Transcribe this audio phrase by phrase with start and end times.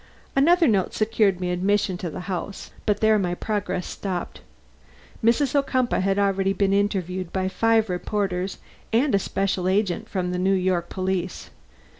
[0.35, 4.41] Another note secured me admission to the house, but there my progress stopped.
[5.23, 5.53] Mrs.
[5.53, 8.57] Ocumpaugh had already been interviewed by five reporters
[8.91, 11.51] and a special agent from the New York police.